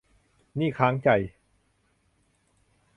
[0.57, 1.09] หนี้ค้างใจ